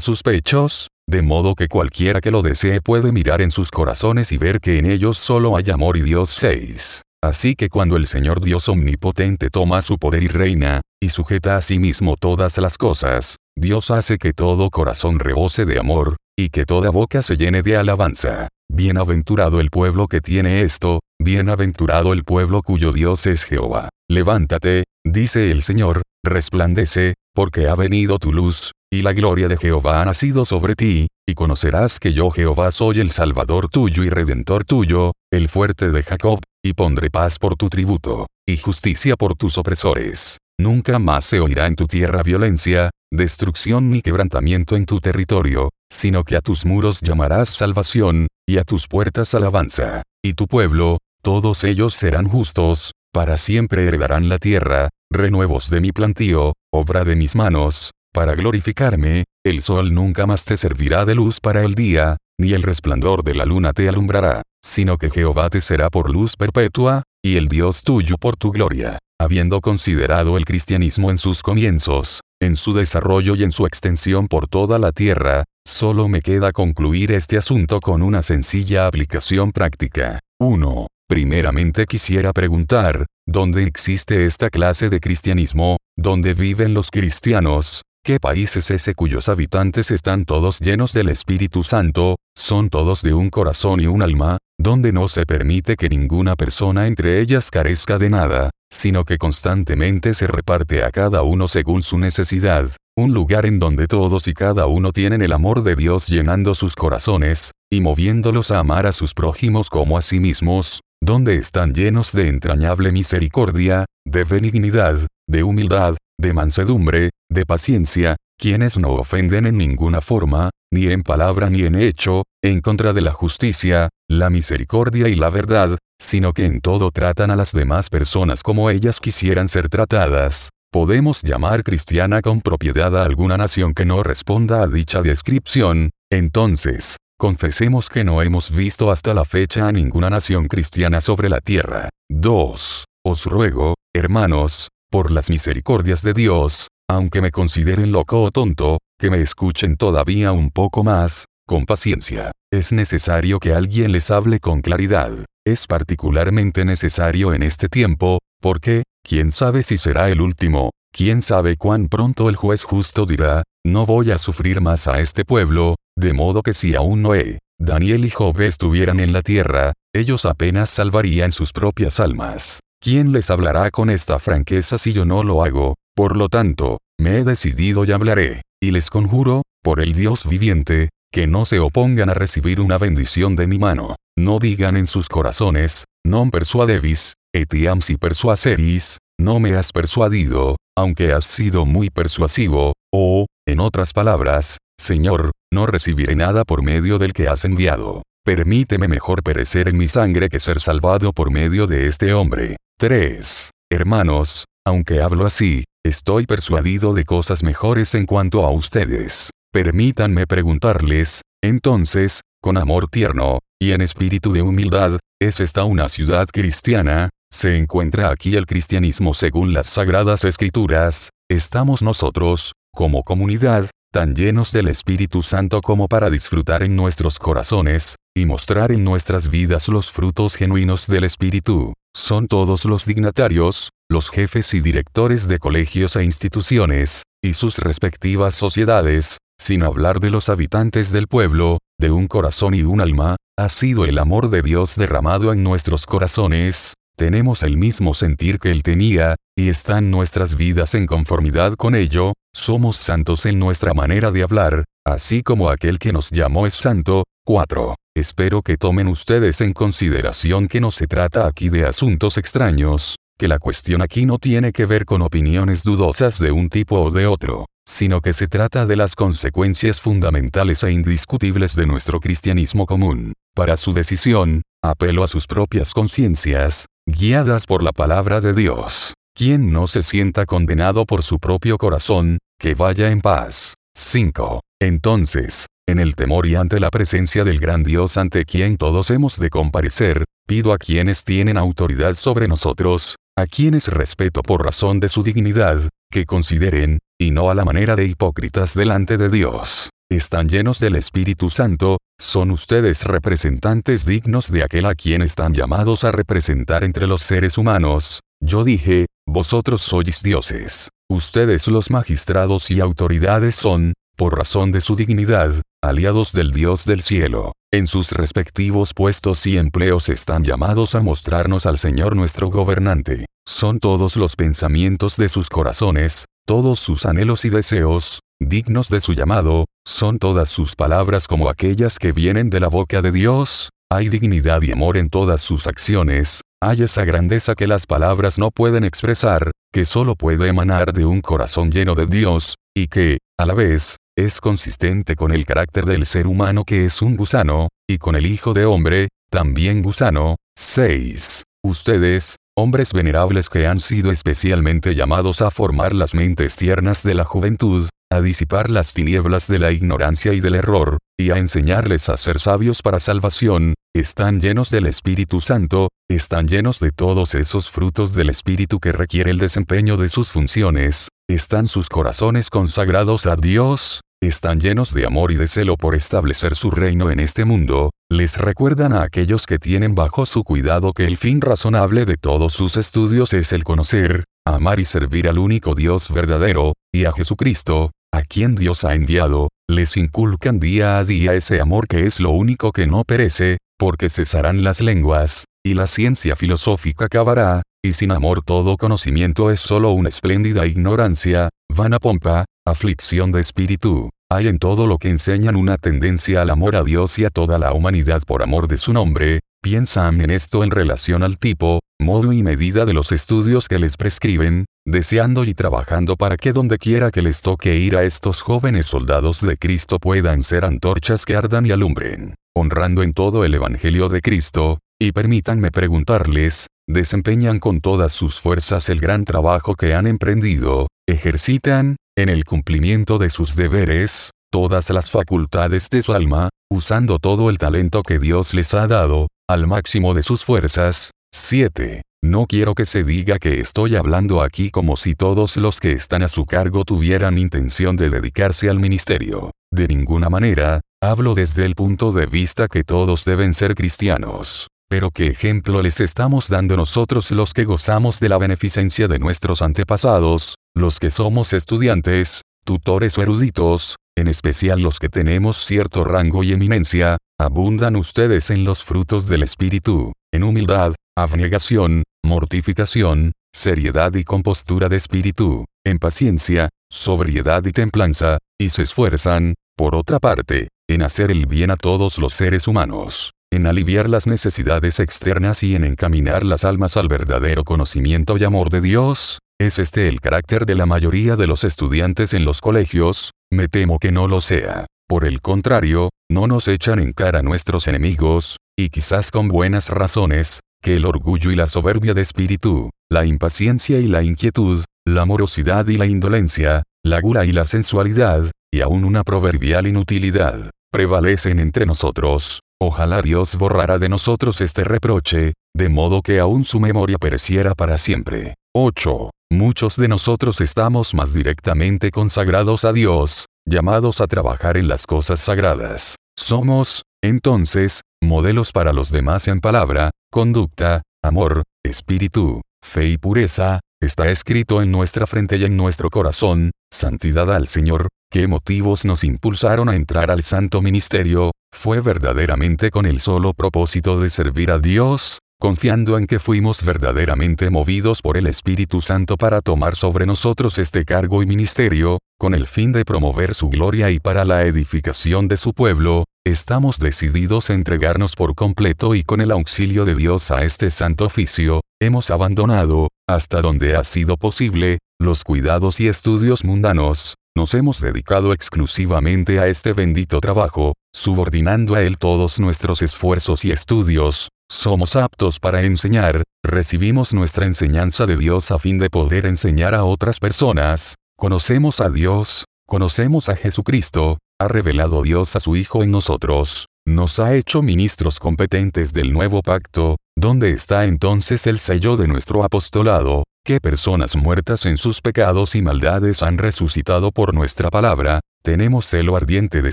[0.00, 4.38] sus pechos, de modo que cualquiera que lo desee puede mirar en sus corazones y
[4.38, 7.02] ver que en ellos solo hay amor y Dios 6.
[7.20, 11.60] Así que cuando el Señor Dios omnipotente toma su poder y reina, y sujeta a
[11.60, 16.64] sí mismo todas las cosas, Dios hace que todo corazón rebose de amor, y que
[16.64, 18.46] toda boca se llene de alabanza.
[18.70, 23.88] Bienaventurado el pueblo que tiene esto, bienaventurado el pueblo cuyo Dios es Jehová.
[24.10, 30.02] Levántate, dice el Señor, resplandece, porque ha venido tu luz, y la gloria de Jehová
[30.02, 34.64] ha nacido sobre ti, y conocerás que yo Jehová soy el Salvador tuyo y Redentor
[34.64, 39.58] tuyo, el fuerte de Jacob, y pondré paz por tu tributo, y justicia por tus
[39.58, 40.38] opresores.
[40.60, 46.24] Nunca más se oirá en tu tierra violencia, destrucción ni quebrantamiento en tu territorio, sino
[46.24, 50.02] que a tus muros llamarás salvación, y a tus puertas alabanza.
[50.24, 55.92] Y tu pueblo, todos ellos serán justos, para siempre heredarán la tierra, renuevos de mi
[55.92, 61.40] plantío, obra de mis manos, para glorificarme, el sol nunca más te servirá de luz
[61.40, 65.60] para el día, ni el resplandor de la luna te alumbrará, sino que Jehová te
[65.60, 68.98] será por luz perpetua, y el Dios tuyo por tu gloria.
[69.20, 74.48] Habiendo considerado el cristianismo en sus comienzos, en su desarrollo y en su extensión por
[74.48, 80.18] toda la tierra, solo me queda concluir este asunto con una sencilla aplicación práctica.
[80.40, 80.86] 1.
[81.06, 85.76] Primeramente quisiera preguntar, ¿dónde existe esta clase de cristianismo?
[85.96, 87.82] ¿Dónde viven los cristianos?
[88.08, 93.12] ¿Qué país es ese cuyos habitantes están todos llenos del Espíritu Santo, son todos de
[93.12, 97.98] un corazón y un alma, donde no se permite que ninguna persona entre ellas carezca
[97.98, 103.44] de nada, sino que constantemente se reparte a cada uno según su necesidad, un lugar
[103.44, 107.82] en donde todos y cada uno tienen el amor de Dios llenando sus corazones, y
[107.82, 112.90] moviéndolos a amar a sus prójimos como a sí mismos, donde están llenos de entrañable
[112.90, 120.50] misericordia, de benignidad, de humildad, de mansedumbre, de paciencia, quienes no ofenden en ninguna forma,
[120.72, 125.30] ni en palabra ni en hecho, en contra de la justicia, la misericordia y la
[125.30, 130.50] verdad, sino que en todo tratan a las demás personas como ellas quisieran ser tratadas.
[130.70, 136.96] Podemos llamar cristiana con propiedad a alguna nación que no responda a dicha descripción, entonces,
[137.18, 141.88] confesemos que no hemos visto hasta la fecha a ninguna nación cristiana sobre la tierra.
[142.10, 142.84] 2.
[143.04, 149.10] Os ruego, hermanos, por las misericordias de Dios, aunque me consideren loco o tonto, que
[149.10, 152.32] me escuchen todavía un poco más, con paciencia.
[152.50, 155.12] Es necesario que alguien les hable con claridad.
[155.46, 161.56] Es particularmente necesario en este tiempo, porque, quién sabe si será el último, quién sabe
[161.56, 166.12] cuán pronto el juez justo dirá, no voy a sufrir más a este pueblo, de
[166.12, 171.32] modo que si aún Noé, Daniel y Job estuvieran en la tierra, ellos apenas salvarían
[171.32, 172.60] sus propias almas.
[172.80, 175.74] ¿Quién les hablará con esta franqueza si yo no lo hago?
[175.96, 180.90] Por lo tanto, me he decidido y hablaré, y les conjuro, por el Dios viviente,
[181.12, 183.96] que no se opongan a recibir una bendición de mi mano.
[184.16, 191.12] No digan en sus corazones, non persuadevis, etiam si persuaseris, no me has persuadido, aunque
[191.12, 197.12] has sido muy persuasivo, o, en otras palabras, Señor, no recibiré nada por medio del
[197.12, 198.02] que has enviado.
[198.24, 202.56] Permíteme mejor perecer en mi sangre que ser salvado por medio de este hombre.
[202.80, 203.50] 3.
[203.72, 209.30] Hermanos, aunque hablo así, estoy persuadido de cosas mejores en cuanto a ustedes.
[209.52, 216.28] Permítanme preguntarles, entonces, con amor tierno, y en espíritu de humildad, ¿es esta una ciudad
[216.32, 217.10] cristiana?
[217.32, 221.10] ¿Se encuentra aquí el cristianismo según las sagradas escrituras?
[221.28, 227.96] ¿Estamos nosotros, como comunidad, tan llenos del Espíritu Santo como para disfrutar en nuestros corazones,
[228.16, 231.72] y mostrar en nuestras vidas los frutos genuinos del Espíritu?
[231.98, 238.36] Son todos los dignatarios, los jefes y directores de colegios e instituciones, y sus respectivas
[238.36, 243.48] sociedades, sin hablar de los habitantes del pueblo, de un corazón y un alma, ha
[243.48, 248.62] sido el amor de Dios derramado en nuestros corazones, tenemos el mismo sentir que Él
[248.62, 254.22] tenía, y están nuestras vidas en conformidad con ello, somos santos en nuestra manera de
[254.22, 257.04] hablar, así como aquel que nos llamó es santo.
[257.24, 257.74] 4.
[257.98, 263.26] Espero que tomen ustedes en consideración que no se trata aquí de asuntos extraños, que
[263.26, 267.08] la cuestión aquí no tiene que ver con opiniones dudosas de un tipo o de
[267.08, 273.14] otro, sino que se trata de las consecuencias fundamentales e indiscutibles de nuestro cristianismo común.
[273.34, 278.94] Para su decisión, apelo a sus propias conciencias, guiadas por la palabra de Dios.
[279.12, 283.54] Quien no se sienta condenado por su propio corazón, que vaya en paz.
[283.74, 284.40] 5.
[284.60, 289.20] Entonces, en el temor y ante la presencia del gran Dios ante quien todos hemos
[289.20, 294.88] de comparecer, pido a quienes tienen autoridad sobre nosotros, a quienes respeto por razón de
[294.88, 295.60] su dignidad,
[295.92, 299.68] que consideren, y no a la manera de hipócritas delante de Dios.
[299.90, 305.84] Están llenos del Espíritu Santo, son ustedes representantes dignos de aquel a quien están llamados
[305.84, 308.00] a representar entre los seres humanos.
[308.24, 310.70] Yo dije, vosotros sois dioses.
[310.90, 316.82] Ustedes los magistrados y autoridades son, por razón de su dignidad, aliados del Dios del
[316.82, 317.32] cielo.
[317.52, 323.06] En sus respectivos puestos y empleos están llamados a mostrarnos al Señor nuestro gobernante.
[323.26, 328.92] Son todos los pensamientos de sus corazones, todos sus anhelos y deseos, dignos de su
[328.92, 333.88] llamado, son todas sus palabras como aquellas que vienen de la boca de Dios, hay
[333.88, 338.64] dignidad y amor en todas sus acciones, hay esa grandeza que las palabras no pueden
[338.64, 343.34] expresar, que solo puede emanar de un corazón lleno de Dios, y que, a la
[343.34, 347.94] vez, es consistente con el carácter del ser humano que es un gusano, y con
[347.94, 350.16] el Hijo de Hombre, también gusano.
[350.38, 351.24] 6.
[351.44, 357.04] Ustedes, hombres venerables que han sido especialmente llamados a formar las mentes tiernas de la
[357.04, 361.96] juventud, a disipar las tinieblas de la ignorancia y del error, y a enseñarles a
[361.96, 367.94] ser sabios para salvación, están llenos del Espíritu Santo, están llenos de todos esos frutos
[367.94, 373.80] del Espíritu que requiere el desempeño de sus funciones, están sus corazones consagrados a Dios,
[374.02, 378.18] están llenos de amor y de celo por establecer su reino en este mundo, les
[378.18, 382.56] recuerdan a aquellos que tienen bajo su cuidado que el fin razonable de todos sus
[382.56, 388.04] estudios es el conocer, amar y servir al único Dios verdadero, y a Jesucristo, a
[388.04, 392.52] quien Dios ha enviado, les inculcan día a día ese amor que es lo único
[392.52, 398.22] que no perece, porque cesarán las lenguas, y la ciencia filosófica acabará, y sin amor
[398.22, 403.90] todo conocimiento es solo una espléndida ignorancia, vana pompa, aflicción de espíritu.
[404.10, 407.38] Hay en todo lo que enseñan una tendencia al amor a Dios y a toda
[407.38, 412.12] la humanidad por amor de su nombre, piensan en esto en relación al tipo, modo
[412.12, 416.90] y medida de los estudios que les prescriben, deseando y trabajando para que donde quiera
[416.90, 421.46] que les toque ir a estos jóvenes soldados de Cristo puedan ser antorchas que ardan
[421.46, 427.92] y alumbren, honrando en todo el Evangelio de Cristo, y permítanme preguntarles, desempeñan con todas
[427.92, 434.10] sus fuerzas el gran trabajo que han emprendido, ejercitan, en el cumplimiento de sus deberes,
[434.30, 439.08] todas las facultades de su alma, usando todo el talento que Dios les ha dado,
[439.28, 440.90] al máximo de sus fuerzas.
[441.14, 441.82] 7.
[442.02, 446.04] No quiero que se diga que estoy hablando aquí como si todos los que están
[446.04, 449.32] a su cargo tuvieran intención de dedicarse al ministerio.
[449.52, 454.46] De ninguna manera, hablo desde el punto de vista que todos deben ser cristianos.
[454.68, 459.42] Pero ¿qué ejemplo les estamos dando nosotros los que gozamos de la beneficencia de nuestros
[459.42, 466.22] antepasados, los que somos estudiantes, tutores o eruditos, en especial los que tenemos cierto rango
[466.22, 474.02] y eminencia, abundan ustedes en los frutos del Espíritu, en humildad, abnegación, mortificación, seriedad y
[474.02, 480.82] compostura de espíritu, en paciencia, sobriedad y templanza, y se esfuerzan, por otra parte, en
[480.82, 485.64] hacer el bien a todos los seres humanos en aliviar las necesidades externas y en
[485.64, 490.54] encaminar las almas al verdadero conocimiento y amor de Dios, ¿es este el carácter de
[490.54, 493.10] la mayoría de los estudiantes en los colegios?
[493.30, 494.66] Me temo que no lo sea.
[494.88, 500.40] Por el contrario, no nos echan en cara nuestros enemigos, y quizás con buenas razones,
[500.62, 505.66] que el orgullo y la soberbia de espíritu, la impaciencia y la inquietud, la morosidad
[505.68, 511.66] y la indolencia, la gula y la sensualidad, y aún una proverbial inutilidad, prevalecen entre
[511.66, 517.54] nosotros, Ojalá Dios borrara de nosotros este reproche, de modo que aún su memoria pereciera
[517.54, 518.34] para siempre.
[518.52, 519.10] 8.
[519.30, 525.20] Muchos de nosotros estamos más directamente consagrados a Dios, llamados a trabajar en las cosas
[525.20, 525.96] sagradas.
[526.18, 534.08] Somos, entonces, modelos para los demás en palabra, conducta, amor, espíritu, fe y pureza, está
[534.10, 539.68] escrito en nuestra frente y en nuestro corazón, santidad al Señor, qué motivos nos impulsaron
[539.68, 545.18] a entrar al santo ministerio, fue verdaderamente con el solo propósito de servir a Dios,
[545.40, 550.84] confiando en que fuimos verdaderamente movidos por el Espíritu Santo para tomar sobre nosotros este
[550.84, 555.36] cargo y ministerio, con el fin de promover su gloria y para la edificación de
[555.36, 560.42] su pueblo, estamos decididos a entregarnos por completo y con el auxilio de Dios a
[560.42, 567.14] este santo oficio, hemos abandonado, hasta donde ha sido posible, los cuidados y estudios mundanos,
[567.38, 573.52] nos hemos dedicado exclusivamente a este bendito trabajo, subordinando a él todos nuestros esfuerzos y
[573.52, 579.76] estudios, somos aptos para enseñar, recibimos nuestra enseñanza de Dios a fin de poder enseñar
[579.76, 585.84] a otras personas, conocemos a Dios, conocemos a Jesucristo, ha revelado Dios a su Hijo
[585.84, 591.96] en nosotros, nos ha hecho ministros competentes del nuevo pacto, ¿dónde está entonces el sello
[591.96, 593.22] de nuestro apostolado?
[593.48, 598.20] ¿Qué personas muertas en sus pecados y maldades han resucitado por nuestra palabra?
[598.42, 599.72] Tenemos celo ardiente de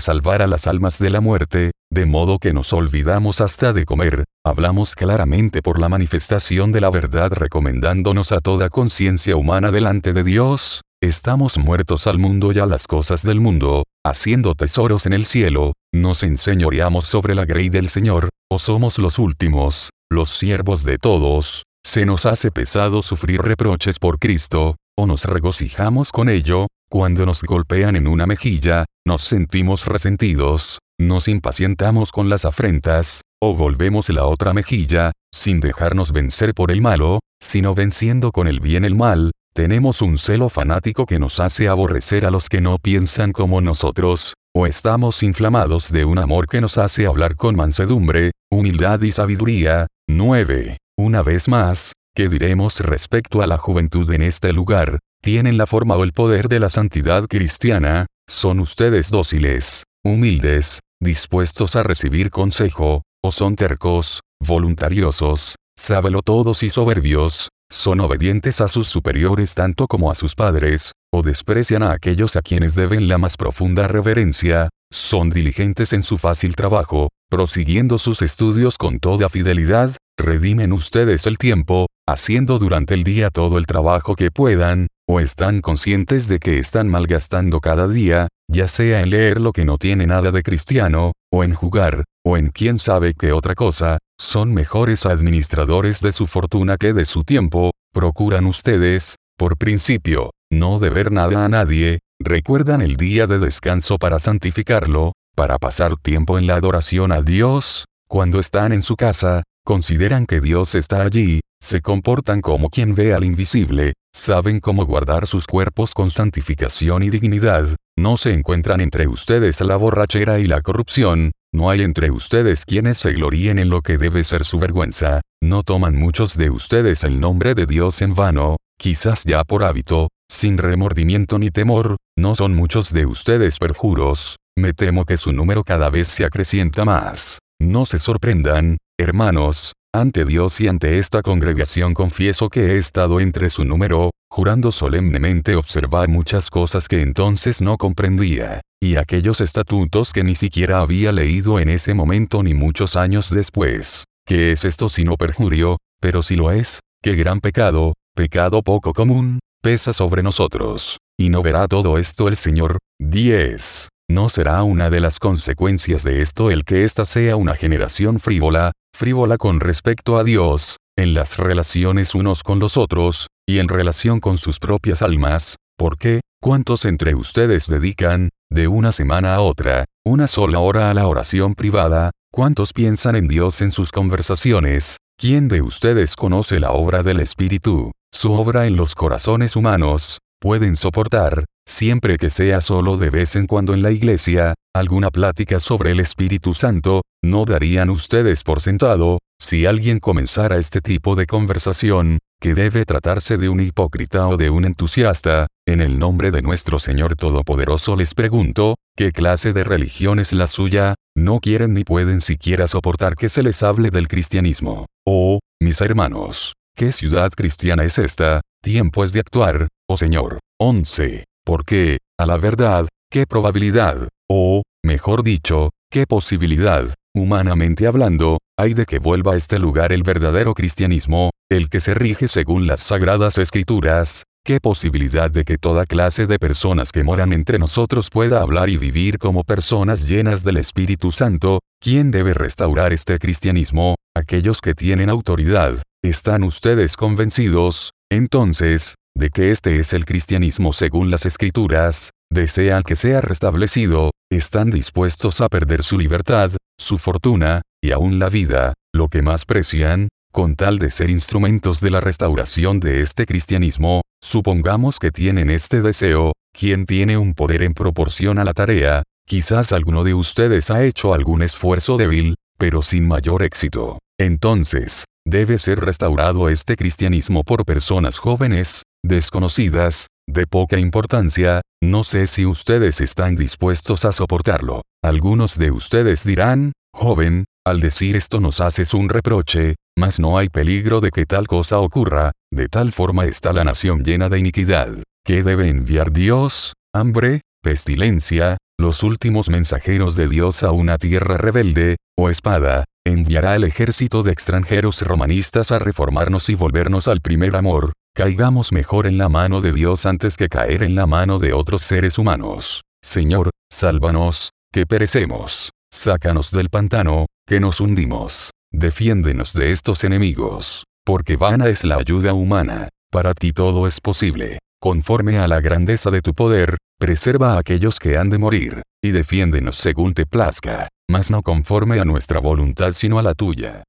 [0.00, 4.24] salvar a las almas de la muerte, de modo que nos olvidamos hasta de comer,
[4.46, 10.24] hablamos claramente por la manifestación de la verdad recomendándonos a toda conciencia humana delante de
[10.24, 15.26] Dios, estamos muertos al mundo y a las cosas del mundo, haciendo tesoros en el
[15.26, 20.96] cielo, nos enseñoreamos sobre la grey del Señor, o somos los últimos, los siervos de
[20.96, 27.24] todos, se nos hace pesado sufrir reproches por Cristo, o nos regocijamos con ello, cuando
[27.24, 34.08] nos golpean en una mejilla, nos sentimos resentidos, nos impacientamos con las afrentas, o volvemos
[34.08, 38.96] la otra mejilla, sin dejarnos vencer por el malo, sino venciendo con el bien el
[38.96, 43.60] mal, tenemos un celo fanático que nos hace aborrecer a los que no piensan como
[43.60, 49.12] nosotros, o estamos inflamados de un amor que nos hace hablar con mansedumbre, humildad y
[49.12, 49.86] sabiduría.
[50.08, 50.78] 9.
[50.98, 54.98] Una vez más, ¿qué diremos respecto a la juventud en este lugar?
[55.22, 61.76] Tienen la forma o el poder de la santidad cristiana, son ustedes dóciles, humildes, dispuestos
[61.76, 68.88] a recibir consejo, o son tercos, voluntariosos, sábelo todos y soberbios, son obedientes a sus
[68.88, 73.36] superiores tanto como a sus padres, o desprecian a aquellos a quienes deben la más
[73.36, 80.72] profunda reverencia, son diligentes en su fácil trabajo, prosiguiendo sus estudios con toda fidelidad, redimen
[80.72, 86.28] ustedes el tiempo, haciendo durante el día todo el trabajo que puedan, o están conscientes
[86.28, 90.32] de que están malgastando cada día, ya sea en leer lo que no tiene nada
[90.32, 96.00] de cristiano, o en jugar, o en quién sabe qué otra cosa, son mejores administradores
[96.00, 101.48] de su fortuna que de su tiempo, procuran ustedes, por principio, no deber nada a
[101.48, 107.20] nadie, recuerdan el día de descanso para santificarlo, para pasar tiempo en la adoración a
[107.20, 112.94] Dios, cuando están en su casa, consideran que Dios está allí, se comportan como quien
[112.94, 117.66] ve al invisible, saben cómo guardar sus cuerpos con santificación y dignidad,
[117.98, 122.98] no se encuentran entre ustedes la borrachera y la corrupción, no hay entre ustedes quienes
[122.98, 127.18] se gloríen en lo que debe ser su vergüenza, no toman muchos de ustedes el
[127.18, 132.54] nombre de Dios en vano, quizás ya por hábito, sin remordimiento ni temor, no son
[132.54, 137.40] muchos de ustedes perjuros, me temo que su número cada vez se acrecienta más.
[137.58, 143.50] No se sorprendan, hermanos, ante Dios y ante esta congregación confieso que he estado entre
[143.50, 150.24] su número, jurando solemnemente observar muchas cosas que entonces no comprendía, y aquellos estatutos que
[150.24, 154.04] ni siquiera había leído en ese momento ni muchos años después.
[154.26, 155.78] ¿Qué es esto sino perjurio?
[156.00, 160.98] Pero si lo es, qué gran pecado, pecado poco común, pesa sobre nosotros.
[161.18, 162.78] Y no verá todo esto el Señor.
[162.98, 163.88] 10.
[164.08, 168.72] ¿No será una de las consecuencias de esto el que ésta sea una generación frívola,
[168.96, 174.18] frívola con respecto a Dios, en las relaciones unos con los otros, y en relación
[174.18, 175.56] con sus propias almas?
[175.78, 176.20] ¿Por qué?
[176.42, 181.54] ¿Cuántos entre ustedes dedican, de una semana a otra, una sola hora a la oración
[181.54, 182.10] privada?
[182.32, 184.96] ¿Cuántos piensan en Dios en sus conversaciones?
[185.18, 190.18] ¿Quién de ustedes conoce la obra del Espíritu, su obra en los corazones humanos?
[190.40, 195.60] Pueden soportar, siempre que sea solo de vez en cuando en la iglesia, alguna plática
[195.60, 201.26] sobre el Espíritu Santo, no darían ustedes por sentado, si alguien comenzara este tipo de
[201.26, 206.42] conversación, que debe tratarse de un hipócrita o de un entusiasta, en el nombre de
[206.42, 210.94] nuestro Señor Todopoderoso les pregunto, ¿qué clase de religión es la suya?
[211.16, 214.86] No quieren ni pueden siquiera soportar que se les hable del cristianismo.
[215.06, 218.42] Oh, mis hermanos, ¿qué ciudad cristiana es esta?
[218.66, 220.40] Tiempo es de actuar, oh Señor.
[220.60, 221.22] 11.
[221.44, 228.84] Porque, a la verdad, ¿qué probabilidad, o, mejor dicho, qué posibilidad, humanamente hablando, hay de
[228.84, 233.38] que vuelva a este lugar el verdadero cristianismo, el que se rige según las sagradas
[233.38, 238.68] escrituras, ¿Qué posibilidad de que toda clase de personas que moran entre nosotros pueda hablar
[238.68, 241.58] y vivir como personas llenas del Espíritu Santo?
[241.80, 243.96] ¿Quién debe restaurar este cristianismo?
[244.16, 245.82] Aquellos que tienen autoridad.
[246.00, 247.90] ¿Están ustedes convencidos?
[248.10, 254.70] Entonces, de que este es el cristianismo según las escrituras, desean que sea restablecido, están
[254.70, 260.08] dispuestos a perder su libertad, su fortuna, y aún la vida, lo que más precian,
[260.32, 265.80] con tal de ser instrumentos de la restauración de este cristianismo, supongamos que tienen este
[265.80, 270.84] deseo, quien tiene un poder en proporción a la tarea, quizás alguno de ustedes ha
[270.84, 273.98] hecho algún esfuerzo débil, pero sin mayor éxito.
[274.18, 282.26] Entonces, debe ser restaurado este cristianismo por personas jóvenes, desconocidas, de poca importancia, no sé
[282.26, 284.82] si ustedes están dispuestos a soportarlo.
[285.02, 290.48] Algunos de ustedes dirán, joven, al decir esto nos haces un reproche, mas no hay
[290.48, 294.88] peligro de que tal cosa ocurra, de tal forma está la nación llena de iniquidad.
[295.24, 296.74] ¿Qué debe enviar Dios?
[296.94, 297.42] ¿Hambre?
[297.62, 298.56] ¿Pestilencia?
[298.78, 301.96] ¿Los últimos mensajeros de Dios a una tierra rebelde?
[302.16, 302.84] ¿O espada?
[303.06, 309.06] enviará el ejército de extranjeros romanistas a reformarnos y volvernos al primer amor, caigamos mejor
[309.06, 312.82] en la mano de Dios antes que caer en la mano de otros seres humanos.
[313.02, 315.70] Señor, sálvanos, que perecemos.
[315.90, 318.50] sácanos del pantano, que nos hundimos.
[318.72, 322.88] Defiéndenos de estos enemigos, porque vana es la ayuda humana.
[323.10, 324.58] Para ti todo es posible.
[324.80, 329.10] Conforme a la grandeza de tu poder, preserva a aquellos que han de morir, y
[329.10, 333.84] defiéndenos según te plazca, mas no conforme a nuestra voluntad sino a la tuya.